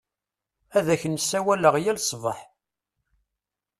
[0.77, 2.39] Ad ak-n-sawaleɣ yal ṣṣbeḥ.